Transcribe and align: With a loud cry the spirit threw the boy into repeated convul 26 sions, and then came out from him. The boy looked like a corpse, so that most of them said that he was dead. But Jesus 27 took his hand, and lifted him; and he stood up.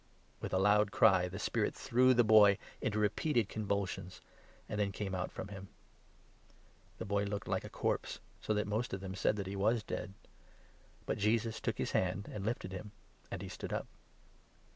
With 0.39 0.51
a 0.51 0.57
loud 0.57 0.89
cry 0.91 1.27
the 1.27 1.37
spirit 1.37 1.75
threw 1.75 2.15
the 2.15 2.23
boy 2.23 2.57
into 2.81 2.97
repeated 2.97 3.47
convul 3.49 3.85
26 3.85 3.91
sions, 3.93 4.21
and 4.67 4.79
then 4.79 4.91
came 4.91 5.13
out 5.13 5.31
from 5.31 5.49
him. 5.49 5.67
The 6.97 7.05
boy 7.05 7.25
looked 7.25 7.47
like 7.47 7.63
a 7.63 7.69
corpse, 7.69 8.19
so 8.41 8.55
that 8.55 8.65
most 8.65 8.93
of 8.93 8.99
them 9.01 9.13
said 9.13 9.35
that 9.35 9.45
he 9.45 9.55
was 9.55 9.83
dead. 9.83 10.15
But 11.05 11.19
Jesus 11.19 11.59
27 11.61 11.61
took 11.61 11.77
his 11.77 11.91
hand, 11.91 12.31
and 12.33 12.43
lifted 12.43 12.71
him; 12.71 12.93
and 13.29 13.43
he 13.43 13.47
stood 13.47 13.71
up. 13.71 13.85